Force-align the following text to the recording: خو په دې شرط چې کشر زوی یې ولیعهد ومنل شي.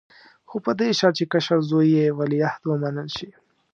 خو 0.49 0.55
په 0.65 0.71
دې 0.79 0.89
شرط 0.99 1.15
چې 1.19 1.25
کشر 1.33 1.59
زوی 1.69 1.87
یې 1.97 2.05
ولیعهد 2.19 2.61
ومنل 2.65 3.09
شي. 3.17 3.29